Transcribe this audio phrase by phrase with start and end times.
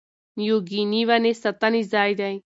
[0.37, 2.35] نیو ګیني ونې ساتنې ځای دی.